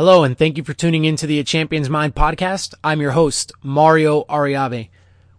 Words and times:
Hello, 0.00 0.24
and 0.24 0.38
thank 0.38 0.56
you 0.56 0.64
for 0.64 0.72
tuning 0.72 1.04
in 1.04 1.16
to 1.16 1.26
the 1.26 1.40
A 1.40 1.44
Champion's 1.44 1.90
Mind 1.90 2.14
podcast. 2.14 2.72
I'm 2.82 3.02
your 3.02 3.10
host, 3.10 3.52
Mario 3.62 4.24
Ariave. 4.30 4.88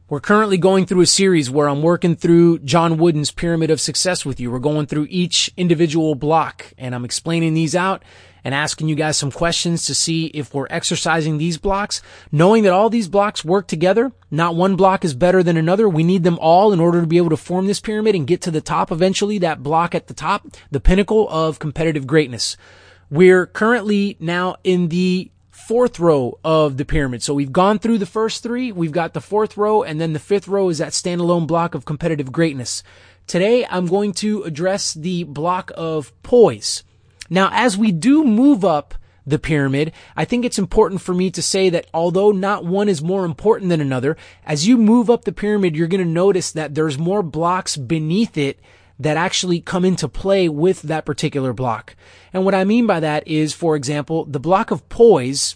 We're 0.08 0.20
currently 0.20 0.60
going 0.60 0.86
through 0.86 1.02
a 1.02 1.08
series 1.08 1.50
where 1.50 1.68
I'm 1.68 1.82
working 1.82 2.16
through 2.16 2.60
John 2.60 3.00
Wooden's 3.00 3.32
Pyramid 3.32 3.72
of 3.72 3.82
Success 3.82 4.24
with 4.24 4.40
you. 4.40 4.52
We're 4.52 4.60
going 4.60 4.86
through 4.86 5.08
each 5.10 5.50
individual 5.58 6.14
block, 6.14 6.74
and 6.78 6.94
I'm 6.94 7.06
explaining 7.06 7.56
these 7.56 7.76
out 7.76 8.04
and 8.44 8.54
asking 8.54 8.88
you 8.88 8.94
guys 8.94 9.18
some 9.18 9.32
questions 9.32 9.88
to 9.88 9.96
see 9.96 10.28
if 10.28 10.54
we're 10.54 10.68
exercising 10.70 11.40
these 11.40 11.58
blocks, 11.58 12.04
knowing 12.32 12.62
that 12.62 12.74
all 12.74 12.92
these 12.92 13.08
blocks 13.08 13.44
work 13.44 13.66
together. 13.66 14.12
Not 14.30 14.56
one 14.56 14.76
block 14.76 15.04
is 15.04 15.16
better 15.16 15.42
than 15.42 15.58
another. 15.58 15.90
We 15.90 16.04
need 16.04 16.24
them 16.24 16.38
all 16.38 16.72
in 16.72 16.80
order 16.80 17.02
to 17.02 17.08
be 17.08 17.18
able 17.18 17.32
to 17.32 17.36
form 17.36 17.66
this 17.66 17.80
pyramid 17.80 18.14
and 18.14 18.28
get 18.28 18.42
to 18.42 18.52
the 18.52 18.62
top 18.62 18.92
eventually, 18.92 19.40
that 19.40 19.64
block 19.64 19.96
at 19.96 20.06
the 20.06 20.14
top, 20.14 20.46
the 20.70 20.80
pinnacle 20.80 21.28
of 21.30 21.58
competitive 21.58 22.06
greatness. 22.06 22.58
We're 23.12 23.46
currently 23.46 24.16
now 24.22 24.56
in 24.64 24.88
the 24.88 25.30
fourth 25.50 26.00
row 26.00 26.40
of 26.46 26.78
the 26.78 26.86
pyramid. 26.86 27.22
So 27.22 27.34
we've 27.34 27.52
gone 27.52 27.78
through 27.78 27.98
the 27.98 28.06
first 28.06 28.42
three. 28.42 28.72
We've 28.72 28.94
got 28.94 29.14
the 29.14 29.20
fourth 29.20 29.58
row 29.58 29.84
and 29.84 30.00
then 30.00 30.14
the 30.14 30.20
fifth 30.20 30.48
row 30.48 30.70
is 30.70 30.78
that 30.78 30.94
standalone 30.94 31.46
block 31.46 31.76
of 31.76 31.84
competitive 31.84 32.32
greatness. 32.32 32.84
Today 33.28 33.66
I'm 33.70 33.86
going 33.86 34.14
to 34.14 34.44
address 34.44 34.94
the 34.94 35.26
block 35.26 35.74
of 35.76 36.14
poise. 36.24 36.84
Now, 37.30 37.50
as 37.52 37.78
we 37.78 37.92
do 37.92 38.24
move 38.24 38.64
up 38.64 38.96
the 39.28 39.40
pyramid, 39.40 39.92
I 40.16 40.24
think 40.24 40.46
it's 40.46 40.58
important 40.58 41.02
for 41.02 41.14
me 41.14 41.32
to 41.32 41.42
say 41.42 41.70
that 41.70 41.88
although 41.94 42.32
not 42.32 42.64
one 42.64 42.88
is 42.88 43.02
more 43.02 43.26
important 43.26 43.70
than 43.70 43.82
another, 43.82 44.16
as 44.46 44.68
you 44.68 44.78
move 44.78 45.10
up 45.10 45.26
the 45.26 45.34
pyramid, 45.34 45.76
you're 45.76 45.88
going 45.88 46.04
to 46.04 46.10
notice 46.10 46.52
that 46.54 46.76
there's 46.76 46.98
more 46.98 47.24
blocks 47.24 47.76
beneath 47.76 48.38
it 48.38 48.58
that 49.02 49.18
actually 49.18 49.60
come 49.60 49.84
into 49.84 50.08
play 50.08 50.48
with 50.48 50.84
that 50.84 51.06
particular 51.06 51.54
block. 51.54 51.96
And 52.34 52.46
what 52.46 52.54
I 52.54 52.64
mean 52.64 52.86
by 52.86 53.00
that 53.00 53.28
is, 53.28 53.54
for 53.54 53.76
example, 53.76 54.26
the 54.26 54.40
block 54.40 54.70
of 54.70 54.88
poise, 54.90 55.56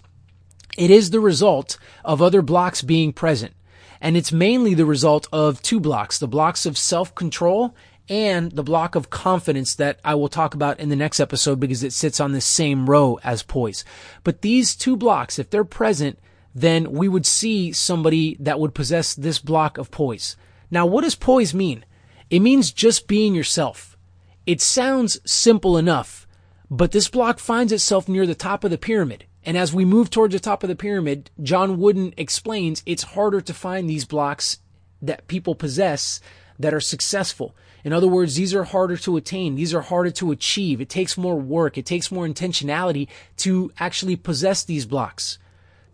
it 0.78 0.90
is 0.90 1.12
the 1.12 1.20
result 1.20 1.78
of 2.04 2.22
other 2.22 2.42
blocks 2.42 2.82
being 2.82 3.14
present. 3.14 3.54
And 4.02 4.18
it's 4.18 4.32
mainly 4.32 4.74
the 4.74 4.86
result 4.86 5.28
of 5.32 5.62
two 5.62 5.80
blocks, 5.80 6.18
the 6.18 6.28
blocks 6.28 6.66
of 6.66 6.78
self-control 6.78 7.76
and 8.10 8.52
the 8.52 8.64
block 8.64 8.96
of 8.96 9.10
confidence 9.10 9.76
that 9.76 10.00
I 10.04 10.16
will 10.16 10.28
talk 10.28 10.54
about 10.54 10.80
in 10.80 10.90
the 10.90 10.96
next 10.96 11.20
episode 11.20 11.60
because 11.60 11.84
it 11.84 11.94
sits 11.94 12.20
on 12.20 12.32
the 12.32 12.42
same 12.42 12.90
row 12.90 13.20
as 13.24 13.44
poise. 13.44 13.86
But 14.24 14.42
these 14.42 14.76
two 14.76 14.96
blocks, 14.96 15.40
if 15.40 15.50
they're 15.50 15.64
present, 15.64 16.20
then 16.54 16.92
we 16.92 17.08
would 17.08 17.26
see 17.26 17.72
somebody 17.72 18.38
that 18.40 18.60
would 18.60 18.74
possess 18.74 19.14
this 19.14 19.40
block 19.40 19.78
of 19.78 19.92
poise. 19.92 20.36
Now, 20.72 20.86
what 20.86 21.04
does 21.04 21.16
poise 21.16 21.54
mean? 21.54 21.86
It 22.30 22.40
means 22.40 22.72
just 22.72 23.08
being 23.08 23.36
yourself. 23.36 23.98
It 24.46 24.62
sounds 24.62 25.20
simple 25.26 25.78
enough, 25.78 26.28
but 26.70 26.92
this 26.92 27.08
block 27.08 27.40
finds 27.40 27.72
itself 27.72 28.08
near 28.08 28.26
the 28.26 28.36
top 28.36 28.64
of 28.64 28.72
the 28.72 28.78
pyramid. 28.78 29.26
And 29.44 29.58
as 29.58 29.74
we 29.74 29.86
move 29.86 30.10
towards 30.10 30.34
the 30.34 30.40
top 30.40 30.64
of 30.64 30.70
the 30.70 30.76
pyramid, 30.76 31.30
John 31.42 31.80
Wooden 31.80 32.14
explains 32.18 32.82
it's 32.86 33.04
harder 33.04 33.42
to 33.42 33.54
find 33.54 33.88
these 33.88 34.06
blocks 34.06 34.58
that 35.02 35.28
people 35.28 35.54
possess 35.54 36.20
that 36.58 36.74
are 36.74 36.82
successful. 36.82 37.56
In 37.84 37.94
other 37.94 38.08
words, 38.08 38.36
these 38.36 38.56
are 38.56 38.64
harder 38.64 38.98
to 38.98 39.18
attain. 39.18 39.54
These 39.54 39.74
are 39.74 39.82
harder 39.82 40.10
to 40.12 40.32
achieve. 40.32 40.82
It 40.82 40.90
takes 40.90 41.18
more 41.18 41.36
work. 41.36 41.78
It 41.78 41.86
takes 41.86 42.12
more 42.12 42.28
intentionality 42.28 43.08
to 43.38 43.72
actually 43.78 44.16
possess 44.16 44.64
these 44.64 44.88
blocks. 44.88 45.38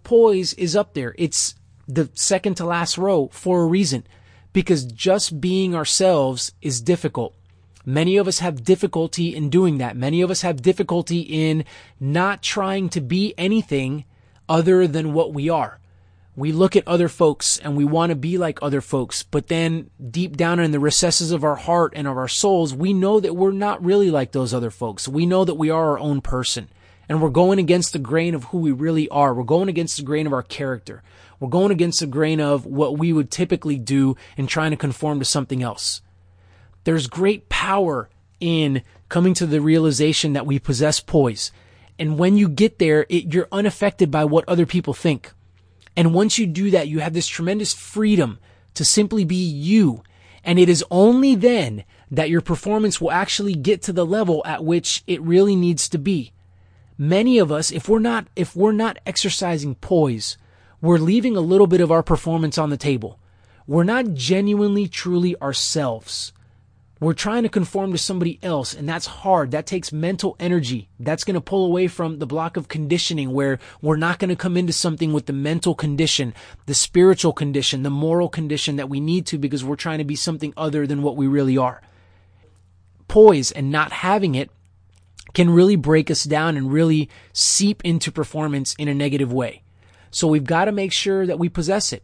Poise 0.04 0.54
is 0.54 0.76
up 0.76 0.94
there. 0.94 1.14
It's 1.18 1.56
the 1.88 2.10
second 2.14 2.56
to 2.56 2.66
last 2.66 2.98
row 2.98 3.28
for 3.34 3.62
a 3.62 3.66
reason 3.66 4.06
because 4.54 4.86
just 4.86 5.42
being 5.42 5.76
ourselves 5.76 6.54
is 6.62 6.82
difficult. 6.82 7.34
Many 7.86 8.18
of 8.18 8.28
us 8.28 8.40
have 8.40 8.64
difficulty 8.64 9.36
in 9.36 9.50
doing 9.50 9.80
that. 9.80 9.98
Many 9.98 10.22
of 10.22 10.30
us 10.30 10.42
have 10.42 10.62
difficulty 10.62 11.22
in 11.22 11.66
not 12.00 12.44
trying 12.44 12.90
to 12.90 13.02
be 13.02 13.34
anything 13.38 14.06
other 14.48 14.86
than 14.88 15.14
what 15.14 15.34
we 15.34 15.50
are. 15.50 15.80
We 16.36 16.52
look 16.52 16.76
at 16.76 16.88
other 16.88 17.10
folks 17.10 17.58
and 17.58 17.76
we 17.76 17.84
want 17.84 18.12
to 18.12 18.16
be 18.16 18.38
like 18.38 18.60
other 18.62 18.82
folks, 18.82 19.24
but 19.24 19.48
then 19.48 19.90
deep 20.10 20.38
down 20.38 20.60
in 20.60 20.72
the 20.72 20.80
recesses 20.80 21.32
of 21.32 21.44
our 21.44 21.56
heart 21.56 21.94
and 21.96 22.08
of 22.08 22.18
our 22.18 22.28
souls, 22.28 22.74
we 22.74 22.94
know 22.94 23.20
that 23.20 23.36
we're 23.36 23.52
not 23.52 23.84
really 23.84 24.12
like 24.12 24.32
those 24.32 24.54
other 24.54 24.72
folks. 24.72 25.08
We 25.08 25.26
know 25.26 25.44
that 25.44 25.56
we 25.56 25.70
are 25.70 25.92
our 25.92 26.00
own 26.00 26.22
person 26.22 26.70
and 27.12 27.22
we're 27.22 27.30
going 27.30 27.60
against 27.60 27.92
the 27.92 28.00
grain 28.00 28.34
of 28.34 28.46
who 28.46 28.60
we 28.60 28.72
really 28.72 29.10
are. 29.10 29.34
We're 29.34 29.44
going 29.44 29.68
against 29.68 29.98
the 29.98 30.04
grain 30.04 30.26
of 30.28 30.32
our 30.32 30.44
character. 30.44 31.04
We're 31.42 31.50
going 31.50 31.70
against 31.70 32.00
the 32.00 32.08
grain 32.08 32.40
of 32.40 32.66
what 32.66 32.98
we 32.98 33.12
would 33.12 33.30
typically 33.30 33.78
do 33.78 34.16
in 34.38 34.48
trying 34.48 34.72
to 34.72 34.78
conform 34.78 35.20
to 35.20 35.26
something 35.26 35.62
else. 35.62 36.02
There's 36.86 37.08
great 37.08 37.50
power 37.50 38.10
in 38.40 38.82
coming 39.10 39.34
to 39.34 39.46
the 39.46 39.60
realization 39.60 40.32
that 40.32 40.46
we 40.46 40.58
possess 40.58 41.02
poise. 41.02 41.52
And 42.00 42.18
when 42.18 42.38
you 42.38 42.48
get 42.48 42.80
there, 42.80 43.06
it, 43.10 43.34
you're 43.34 43.50
unaffected 43.52 44.10
by 44.10 44.24
what 44.24 44.48
other 44.48 44.66
people 44.66 44.94
think. 44.94 45.34
And 45.98 46.14
once 46.14 46.38
you 46.38 46.48
do 46.48 46.72
that, 46.72 46.88
you 46.88 47.00
have 47.00 47.12
this 47.12 47.28
tremendous 47.28 47.74
freedom 47.74 48.40
to 48.76 48.86
simply 48.86 49.26
be 49.26 49.36
you. 49.36 50.02
And 50.46 50.58
it 50.58 50.70
is 50.70 50.86
only 50.90 51.36
then 51.36 51.84
that 52.10 52.30
your 52.30 52.40
performance 52.40 53.02
will 53.02 53.12
actually 53.12 53.54
get 53.54 53.82
to 53.82 53.92
the 53.92 54.06
level 54.06 54.42
at 54.46 54.64
which 54.64 55.04
it 55.08 55.22
really 55.22 55.58
needs 55.58 55.90
to 55.90 55.98
be. 55.98 56.32
Many 57.02 57.40
of 57.40 57.52
us, 57.52 57.72
if 57.72 57.90
we're 57.90 57.98
not, 57.98 58.28
if 58.36 58.56
we're 58.56 58.72
not 58.72 59.00
exercising 59.08 59.74
poise, 59.74 60.38
we're 60.82 61.00
leaving 61.00 61.36
a 61.36 61.42
little 61.42 61.66
bit 61.66 61.82
of 61.82 61.92
our 61.92 62.04
performance 62.04 62.60
on 62.60 62.70
the 62.70 62.78
table. 62.78 63.18
We're 63.66 63.84
not 63.84 64.14
genuinely, 64.14 64.88
truly 64.88 65.36
ourselves. 65.42 66.32
We're 67.00 67.14
trying 67.14 67.42
to 67.42 67.50
conform 67.50 67.92
to 67.94 67.98
somebody 67.98 68.38
else, 68.44 68.76
and 68.76 68.88
that's 68.88 69.08
hard. 69.08 69.50
That 69.50 69.66
takes 69.66 69.92
mental 69.92 70.36
energy. 70.40 70.90
That's 71.00 71.24
going 71.24 71.34
to 71.34 71.42
pull 71.42 71.66
away 71.66 71.88
from 71.88 72.20
the 72.20 72.28
block 72.28 72.56
of 72.56 72.68
conditioning 72.68 73.32
where 73.32 73.58
we're 73.82 73.96
not 73.96 74.20
going 74.20 74.30
to 74.30 74.36
come 74.36 74.56
into 74.56 74.72
something 74.72 75.12
with 75.12 75.26
the 75.26 75.34
mental 75.34 75.74
condition, 75.74 76.36
the 76.68 76.76
spiritual 76.76 77.34
condition, 77.34 77.82
the 77.82 77.90
moral 77.90 78.30
condition 78.30 78.76
that 78.76 78.90
we 78.90 79.00
need 79.00 79.26
to 79.26 79.40
because 79.40 79.64
we're 79.64 79.76
trying 79.76 79.98
to 79.98 80.04
be 80.04 80.16
something 80.16 80.54
other 80.56 80.86
than 80.86 81.02
what 81.02 81.18
we 81.18 81.26
really 81.26 81.58
are. 81.58 81.82
Poise 83.08 83.52
and 83.52 83.72
not 83.72 83.92
having 83.92 84.36
it 84.36 84.52
can 85.34 85.50
really 85.50 85.76
break 85.76 86.12
us 86.12 86.24
down 86.24 86.58
and 86.58 86.72
really 86.72 87.10
seep 87.34 87.84
into 87.84 88.12
performance 88.12 88.76
in 88.76 88.88
a 88.88 88.94
negative 88.94 89.32
way. 89.32 89.64
So 90.12 90.28
we've 90.28 90.44
got 90.44 90.66
to 90.66 90.72
make 90.72 90.92
sure 90.92 91.26
that 91.26 91.40
we 91.40 91.50
possess 91.50 91.94
it. 91.94 92.04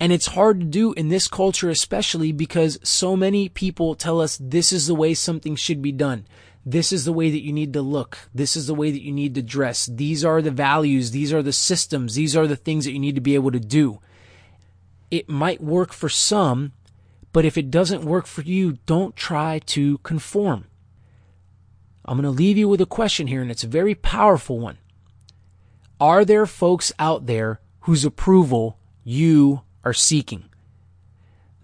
And 0.00 0.12
it's 0.12 0.26
hard 0.26 0.60
to 0.60 0.66
do 0.66 0.92
in 0.94 1.08
this 1.08 1.28
culture, 1.28 1.70
especially 1.70 2.32
because 2.32 2.78
so 2.82 3.16
many 3.16 3.48
people 3.48 3.94
tell 3.94 4.20
us 4.20 4.38
this 4.40 4.72
is 4.72 4.86
the 4.86 4.94
way 4.94 5.14
something 5.14 5.56
should 5.56 5.80
be 5.80 5.92
done. 5.92 6.26
This 6.64 6.92
is 6.92 7.04
the 7.04 7.12
way 7.12 7.30
that 7.30 7.44
you 7.44 7.52
need 7.52 7.72
to 7.74 7.82
look. 7.82 8.18
This 8.34 8.56
is 8.56 8.66
the 8.66 8.74
way 8.74 8.90
that 8.90 9.02
you 9.02 9.12
need 9.12 9.36
to 9.36 9.42
dress. 9.42 9.86
These 9.86 10.24
are 10.24 10.42
the 10.42 10.50
values. 10.50 11.12
These 11.12 11.32
are 11.32 11.42
the 11.42 11.52
systems. 11.52 12.16
These 12.16 12.36
are 12.36 12.48
the 12.48 12.56
things 12.56 12.84
that 12.84 12.92
you 12.92 12.98
need 12.98 13.14
to 13.14 13.20
be 13.20 13.36
able 13.36 13.52
to 13.52 13.60
do. 13.60 14.00
It 15.08 15.28
might 15.28 15.62
work 15.62 15.92
for 15.92 16.08
some, 16.08 16.72
but 17.32 17.44
if 17.44 17.56
it 17.56 17.70
doesn't 17.70 18.04
work 18.04 18.26
for 18.26 18.42
you, 18.42 18.78
don't 18.86 19.14
try 19.14 19.60
to 19.66 19.98
conform. 19.98 20.66
I'm 22.06 22.16
going 22.16 22.24
to 22.24 22.30
leave 22.30 22.56
you 22.56 22.68
with 22.68 22.80
a 22.80 22.86
question 22.86 23.26
here, 23.26 23.42
and 23.42 23.50
it's 23.50 23.64
a 23.64 23.68
very 23.68 23.94
powerful 23.94 24.60
one. 24.60 24.78
Are 26.00 26.24
there 26.24 26.46
folks 26.46 26.92
out 26.98 27.26
there 27.26 27.60
whose 27.80 28.04
approval 28.04 28.78
you 29.02 29.62
are 29.82 29.92
seeking? 29.92 30.44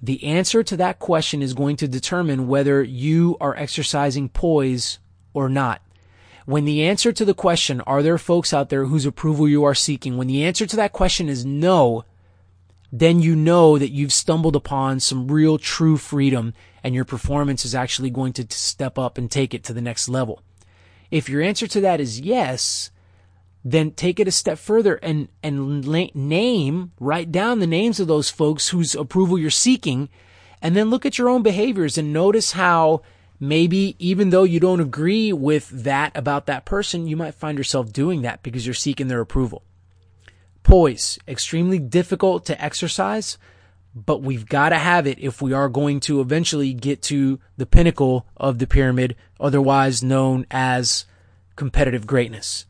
The 0.03 0.25
answer 0.25 0.65
to 0.65 0.77
that 0.79 0.99
question 0.99 1.43
is 1.43 1.55
going 1.55 1.77
to 1.77 1.87
determine 1.87 2.49
whether 2.49 2.83
you 2.83 3.37
are 3.41 3.57
exercising 3.57 4.29
poise 4.29 4.99
or 5.33 5.49
not. 5.49 5.81
When 6.45 6.65
the 6.65 6.83
answer 6.83 7.13
to 7.13 7.25
the 7.25 7.35
question, 7.35 7.81
are 7.83 8.03
there 8.03 8.19
folks 8.19 8.53
out 8.53 8.69
there 8.69 8.87
whose 8.87 9.07
approval 9.07 9.49
you 9.49 9.63
are 9.63 9.77
seeking? 9.77 10.17
When 10.17 10.27
the 10.27 10.43
answer 10.43 10.67
to 10.67 10.77
that 10.77 10.93
question 10.93 11.29
is 11.29 11.47
no, 11.47 12.05
then 12.93 13.21
you 13.21 13.35
know 13.35 13.79
that 13.79 13.91
you've 13.91 14.13
stumbled 14.13 14.55
upon 14.55 15.01
some 15.01 15.27
real 15.27 15.57
true 15.57 15.97
freedom 15.97 16.53
and 16.85 16.95
your 16.95 17.07
performance 17.07 17.65
is 17.65 17.75
actually 17.75 18.11
going 18.11 18.35
to 18.35 18.47
step 18.51 18.99
up 18.99 19.17
and 19.17 19.31
take 19.31 19.55
it 19.55 19.65
to 19.65 19.73
the 19.73 19.81
next 19.81 20.11
level. 20.11 20.43
If 21.11 21.29
your 21.29 21.41
answer 21.41 21.67
to 21.67 21.81
that 21.81 22.01
is 22.01 22.21
yes, 22.21 22.91
then 23.65 23.93
take 23.93 24.21
it 24.21 24.29
a 24.29 24.33
step 24.33 24.59
further 24.59 24.97
and, 24.97 25.29
and 25.43 25.87
name, 26.15 26.93
write 27.01 27.33
down 27.33 27.61
the 27.61 27.67
names 27.67 27.99
of 27.99 28.09
those 28.09 28.29
folks 28.29 28.69
whose 28.69 28.95
approval 28.95 29.39
you're 29.39 29.51
seeking, 29.51 30.11
and 30.61 30.77
then 30.77 30.91
look 30.91 31.07
at 31.07 31.17
your 31.17 31.29
own 31.29 31.43
behaviors 31.43 31.97
and 31.97 32.13
notice 32.13 32.53
how 32.53 33.03
maybe 33.41 33.97
even 33.99 34.31
though 34.31 34.45
you 34.45 34.61
don't 34.61 34.81
agree 34.81 35.33
with 35.33 35.69
that 35.71 36.15
about 36.15 36.47
that 36.47 36.65
person, 36.65 37.07
you 37.07 37.17
might 37.17 37.35
find 37.35 37.57
yourself 37.57 37.93
doing 37.93 38.23
that 38.23 38.43
because 38.43 38.67
you're 38.67 38.75
seeking 38.75 39.09
their 39.09 39.21
approval. 39.21 39.63
Poise, 40.63 41.19
extremely 41.27 41.79
difficult 41.79 42.47
to 42.47 42.63
exercise, 42.63 43.39
but 43.95 44.23
we've 44.23 44.47
got 44.47 44.71
to 44.71 44.79
have 44.79 45.07
it 45.07 45.19
if 45.19 45.43
we 45.43 45.53
are 45.53 45.69
going 45.69 46.01
to 46.01 46.21
eventually 46.21 46.73
get 46.73 47.03
to 47.03 47.41
the 47.57 47.67
pinnacle 47.67 48.27
of 48.37 48.59
the 48.59 48.67
pyramid, 48.67 49.17
otherwise 49.41 50.03
known 50.03 50.47
as 50.51 51.05
competitive 51.57 52.07
greatness. 52.07 52.67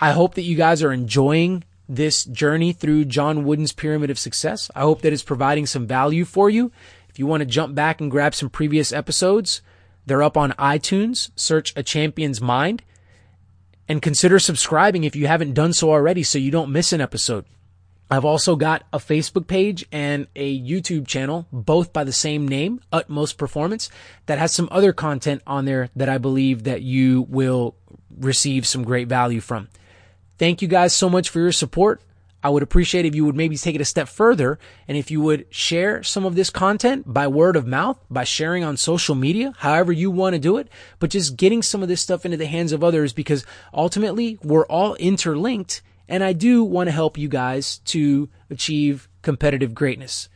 I 0.00 0.12
hope 0.12 0.34
that 0.34 0.42
you 0.42 0.56
guys 0.56 0.82
are 0.82 0.92
enjoying 0.92 1.64
this 1.88 2.24
journey 2.24 2.72
through 2.72 3.04
John 3.06 3.44
Wooden's 3.44 3.72
Pyramid 3.72 4.10
of 4.10 4.18
Success. 4.18 4.70
I 4.74 4.80
hope 4.80 5.02
that 5.02 5.12
it's 5.12 5.22
providing 5.22 5.66
some 5.66 5.86
value 5.86 6.24
for 6.24 6.48
you. 6.48 6.70
If 7.08 7.18
you 7.18 7.26
want 7.26 7.40
to 7.40 7.46
jump 7.46 7.74
back 7.74 8.00
and 8.00 8.10
grab 8.10 8.34
some 8.34 8.48
previous 8.48 8.92
episodes, 8.92 9.62
they're 10.06 10.22
up 10.22 10.36
on 10.36 10.52
iTunes. 10.52 11.30
Search 11.36 11.72
A 11.76 11.82
Champion's 11.82 12.40
Mind. 12.40 12.82
And 13.90 14.00
consider 14.00 14.38
subscribing 14.38 15.02
if 15.02 15.16
you 15.16 15.26
haven't 15.26 15.52
done 15.52 15.72
so 15.72 15.90
already 15.90 16.22
so 16.22 16.38
you 16.38 16.52
don't 16.52 16.70
miss 16.70 16.92
an 16.92 17.00
episode. 17.00 17.44
I've 18.08 18.24
also 18.24 18.54
got 18.54 18.84
a 18.92 18.98
Facebook 18.98 19.48
page 19.48 19.84
and 19.90 20.28
a 20.36 20.60
YouTube 20.60 21.08
channel, 21.08 21.48
both 21.50 21.92
by 21.92 22.04
the 22.04 22.12
same 22.12 22.46
name, 22.46 22.80
Utmost 22.92 23.36
Performance, 23.36 23.90
that 24.26 24.38
has 24.38 24.52
some 24.52 24.68
other 24.70 24.92
content 24.92 25.42
on 25.44 25.64
there 25.64 25.88
that 25.96 26.08
I 26.08 26.18
believe 26.18 26.62
that 26.64 26.82
you 26.82 27.26
will 27.28 27.74
receive 28.16 28.64
some 28.64 28.84
great 28.84 29.08
value 29.08 29.40
from. 29.40 29.68
Thank 30.38 30.62
you 30.62 30.68
guys 30.68 30.94
so 30.94 31.10
much 31.10 31.28
for 31.28 31.40
your 31.40 31.50
support. 31.50 32.00
I 32.42 32.50
would 32.50 32.62
appreciate 32.62 33.04
if 33.04 33.14
you 33.14 33.24
would 33.26 33.36
maybe 33.36 33.56
take 33.56 33.74
it 33.74 33.80
a 33.80 33.84
step 33.86 34.08
further 34.08 34.58
and 34.88 34.96
if 34.96 35.10
you 35.10 35.20
would 35.20 35.46
share 35.50 36.02
some 36.02 36.24
of 36.24 36.34
this 36.34 36.50
content 36.50 37.12
by 37.12 37.26
word 37.28 37.56
of 37.56 37.66
mouth, 37.66 37.98
by 38.10 38.24
sharing 38.24 38.64
on 38.64 38.76
social 38.76 39.14
media, 39.14 39.52
however 39.58 39.92
you 39.92 40.10
want 40.10 40.34
to 40.34 40.38
do 40.38 40.56
it, 40.56 40.68
but 40.98 41.10
just 41.10 41.36
getting 41.36 41.62
some 41.62 41.82
of 41.82 41.88
this 41.88 42.00
stuff 42.00 42.24
into 42.24 42.36
the 42.36 42.46
hands 42.46 42.72
of 42.72 42.82
others 42.82 43.12
because 43.12 43.44
ultimately 43.74 44.38
we're 44.42 44.66
all 44.66 44.94
interlinked 44.96 45.82
and 46.08 46.24
I 46.24 46.32
do 46.32 46.64
want 46.64 46.88
to 46.88 46.92
help 46.92 47.16
you 47.16 47.28
guys 47.28 47.78
to 47.86 48.28
achieve 48.50 49.08
competitive 49.22 49.74
greatness. 49.74 50.28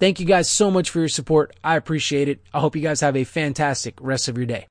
Thank 0.00 0.20
you 0.20 0.26
guys 0.26 0.48
so 0.48 0.70
much 0.70 0.90
for 0.90 1.00
your 1.00 1.08
support. 1.08 1.56
I 1.62 1.76
appreciate 1.76 2.28
it. 2.28 2.40
I 2.54 2.60
hope 2.60 2.76
you 2.76 2.82
guys 2.82 3.00
have 3.00 3.16
a 3.16 3.24
fantastic 3.24 3.98
rest 4.00 4.28
of 4.28 4.36
your 4.36 4.46
day. 4.46 4.66